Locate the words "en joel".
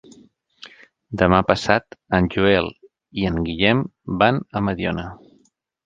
2.19-2.73